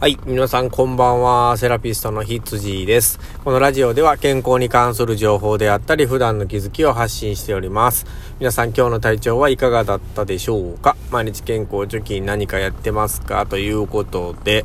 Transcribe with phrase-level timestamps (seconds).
[0.00, 0.16] はい。
[0.26, 1.56] 皆さんこんばんは。
[1.56, 3.18] セラピストのひつじです。
[3.42, 8.06] このラジオでは健康に関する情報であったり、普段の気づきを発信しております。
[8.38, 10.96] 皆さん今日の体調はいかがだったでしょうか？
[11.10, 13.44] 毎日健康貯金何かやってますか？
[13.46, 14.64] ということで、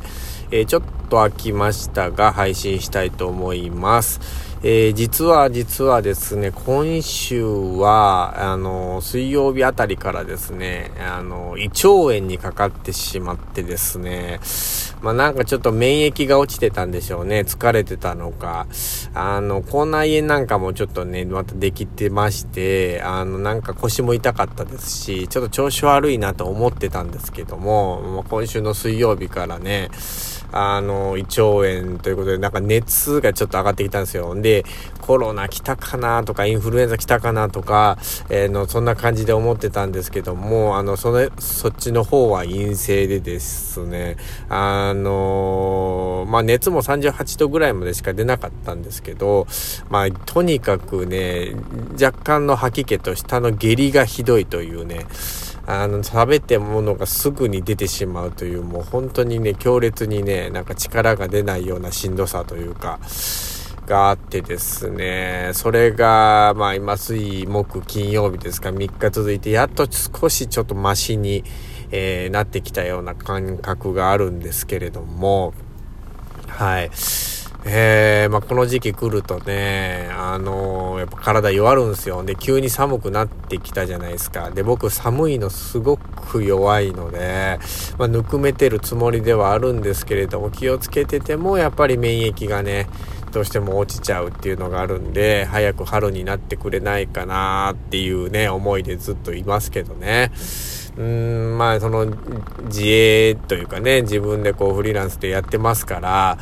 [0.52, 4.20] えー、ちょっと飽きましたが、配信したいと思います。
[4.66, 14.40] えー、実は実はですね、今週は、あの、水曜日あたりからですね、あの、胃腸炎にかかってしまってですね、
[15.02, 17.40] まあ、なんかちょっと免疫が落ちてたんでしょうね。
[17.40, 18.66] 疲れてたのか。
[19.14, 29.90] あの、口内炎なんかもちょっとね、またできてまして、あの、なんか腰も痛かったですし、ちょっと調子悪いなと思ってたんですけども、もう今週の水曜日からね、
[30.56, 34.34] あの、胃腸炎ということで、なんか熱がちょっと上がってきたんですよ。
[34.34, 34.64] で、
[35.00, 37.98] コロナ来たかなとか、インフルエンザ来たかなとか、
[38.30, 44.16] えー、の、そんな感じで思ってたんですけども、あの、その、そっちの方は陰性でですね、
[44.48, 49.46] あのまあ、熱も38度ぐらいまでしか出なかったんですけど、
[49.88, 51.54] まあ、とにかくね、
[51.92, 55.06] 若干の吐き気と下の下痢がひどいというね、
[55.66, 62.98] あの、食べてものがすぐに出てしまうという、もう本当にね、強烈にね、なんか力が出ないようなしんどさというか、
[63.86, 71.44] があってですね、それが、まあ今水木金曜日ですか、3日続いて、やっと少しちょっとマシに、
[71.90, 75.54] えー、なってきたような感覚があるんですけれども、
[76.48, 76.90] はい。
[77.66, 82.22] えー、まあ、この時期来るとね、あのー、やっぱ体弱るんですよ。
[82.22, 84.50] で、急に寒くなってきたじゃないですか。
[84.50, 87.58] で、僕寒いのすごく弱いので、
[87.96, 92.86] まあ、ぬくめてるつもりではあるんですけれども、気をつけてても、やっぱり免疫がね、
[93.32, 100.30] どうしても落ちちゃうっていうのがあるんで、早く春になってくれないかなっていうね、思いでずっといますけどね。
[100.96, 102.06] うーん、まあ、その、
[102.66, 106.38] 自営というかね、自分でこうフリーランスでやってますから、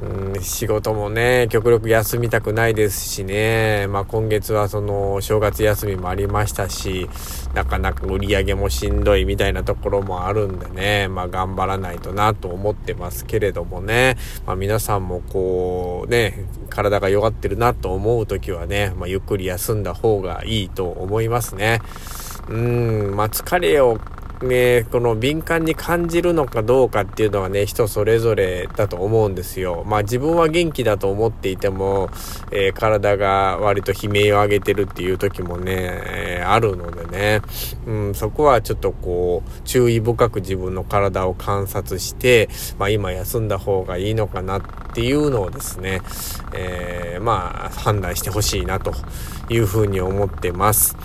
[0.00, 7.08] うん、仕事もね、極力休みたくないですしね、まあ今月はその正月休みもありましたし、
[7.54, 21.80] なかなか売り上げもしんどいみたいなところもあるんでね、まあ頑張らないとなと思ってますけれどもね、まあ皆さんもこうね、体が弱ってるなと思う時はね、まあゆっくり休んだ方がいいと思いますね。
[22.48, 24.00] うん、まあ疲れを
[24.42, 29.84] ね、この敏感に感じるのかどうかっていうのはね、人それぞれだと思うんですよ。
[29.86, 32.10] まあ自分は元気だと思っていても、
[32.50, 37.40] えー、体が割と悲鳴を上げてるっていう時もね、えー、あるのでね、
[37.86, 42.48] うん、そこはちょっとこう、注意深く自分の体を観察して、
[42.78, 44.62] まあ今休んだ方がいいのかなっ
[44.94, 46.02] ていうのをですね、
[46.52, 48.92] えー、まあ判断してほしいなと
[49.48, 50.96] いうふうに思ってます。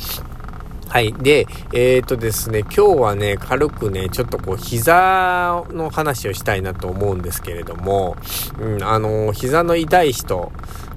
[0.89, 1.13] はい。
[1.13, 8.15] で、えっ、ー、とですね、今日はね、軽くね、ちょっとこう、膝の話をしたいなと思うんですけれども、
[8.59, 10.51] うん、あの、膝の痛い人、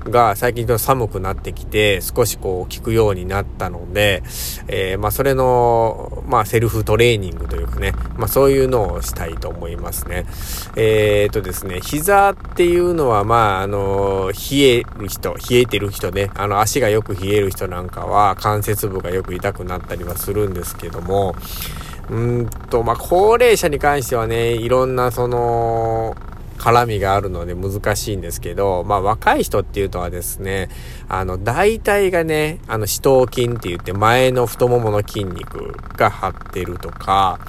[0.05, 4.22] が最近と寒くなってきて少しこう効くようになったので、
[4.69, 10.25] えー、まあそれの、まあセルフトレーニングというかね、まあそういうのをしたいと思いますね。
[10.77, 21.34] えー、とですね、膝っていうのはまああの、冷える人、冷えてる人ね、あの足がよく冷える人なんかは関節部がよく痛くなったりはするんですけども、
[22.10, 26.16] うんと、まあ高齢者に関してはね、いろんなその、
[26.60, 30.69] 絡みがあるので難しいんですけど、まあ若い人っていうのはですね、
[31.09, 37.41] あの、大体がね、あの、死頭筋って言って前の太ももの筋肉が張ってるとか、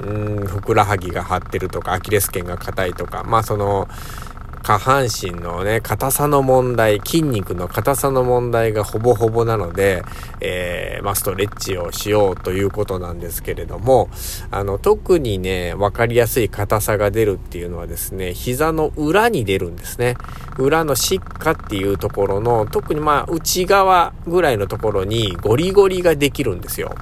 [0.00, 3.88] うん、ふくらはぎが張ってるとか、アキレス腱が硬いとか、まあその、
[4.68, 10.02] 下半身のね、硬さの問題、筋肉の硬さの問題がほぼほぼなので、
[10.42, 14.10] えー、まあ、ストレッチをしようということなんですけれども、
[14.50, 20.18] あの、特にね、わかりやすい硬さが出るっていうのはですね、膝の裏に出るんですね。
[20.58, 26.94] 裏の疾下っていうところの、特にまあ、内側ぐらいのところにゴリゴリができるんですよ。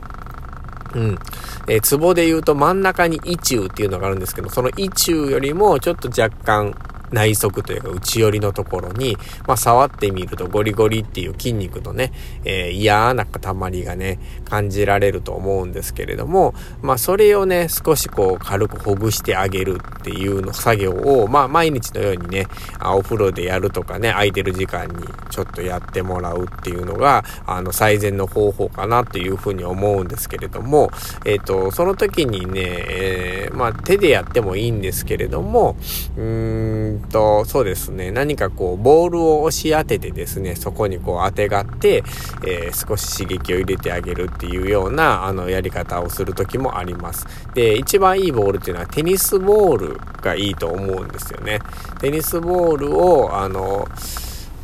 [0.94, 1.18] うん。
[1.66, 6.72] えー、ツボで言うと真ん中に位中っていうのがあるんですけど、その位中よりもちょっと若干
[7.10, 9.16] 内側というか内寄りのところに、
[9.46, 12.12] まあ、触ってみるとゴリゴリっていう筋肉のね、
[12.44, 22.46] えー、嫌な塊がね、感じられると思うんですけれども、まあ、それをね、少しこう軽くほぐしてあげるっていうの作業を、まあ、毎日のようにね、
[22.82, 24.94] お風呂でやるとかね、空いてる時間に
[25.30, 30.90] ちょっとやってもらうっていうのが、あの、最善の方法かなっていうふうに思うんですけれども、
[31.24, 35.76] えっ、ー、と、その時にね、えー、まあ、手でやってもいいんですけれども、
[36.16, 42.02] うーん、っと、そうですね、何かこう、ボールを押し当ててですね、そこにこう当てがって、
[42.46, 47.26] えー、少し刺激を入れてあげるっていうような、あの、やり方をする時もあります。
[47.54, 51.60] で、一番いいボールっていうのはテニスボールがいいと思うんですよね。
[52.00, 53.88] テニスボールを、あの、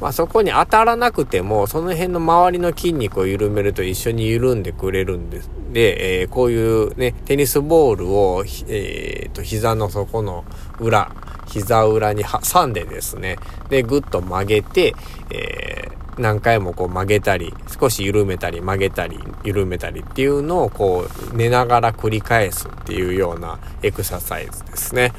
[0.02, 5.50] まあ、そこに当たらなくても、その辺の周りの筋肉を緩めると一緒に緩んでくれるんです。
[5.72, 10.44] で、えー、こういうね、テニスボールを、えー、と、膝の底の
[10.80, 11.12] 裏、
[11.46, 13.36] 膝裏に挟んでですね、
[13.68, 14.92] で、ぐっと曲げて、
[15.30, 25.12] えー、何回もこう曲げたり、少し緩めたり曲げたり、緩めたりっていうのをこう寝ながら繰り返すっていうようなエクササイズですね。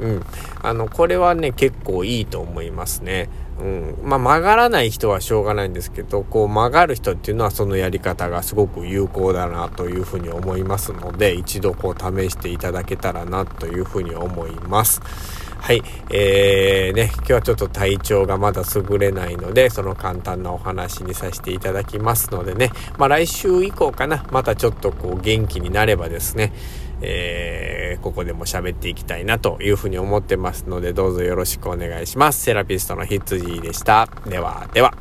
[0.00, 0.22] うん。
[0.62, 3.28] あの、これはね、結構いいと思いますね。
[3.60, 3.98] うん。
[4.02, 15.02] まあ、曲がらない人はしょうがないんですけど、こう曲がる人っていうのはそのやり方がすごく有効だなというふうに思いますので、一度こう試していただけたらなというふうに思います。
[15.60, 15.82] はい。
[16.10, 26.52] えー、ね、今日はちょっと体調がまだ優れないので、その簡単なお話にさせていただきますのでね、まあ来週以降かな、またちょっとこう元気になればですね、
[27.02, 32.42] えー、ここでも喋っていきたいなというふうに思ってますので、どうぞよろしくお願いします。
[32.42, 34.08] セラピストのひつじでした。
[34.26, 34.94] では、では。